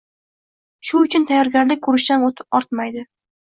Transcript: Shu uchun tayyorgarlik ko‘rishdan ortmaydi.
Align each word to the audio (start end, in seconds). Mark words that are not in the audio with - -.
Shu 0.89 1.03
uchun 1.03 1.29
tayyorgarlik 1.33 1.85
ko‘rishdan 1.91 2.29
ortmaydi. 2.33 3.09